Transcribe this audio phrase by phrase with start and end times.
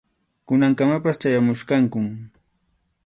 [0.45, 2.05] Kunankamapas chayamuchkankum.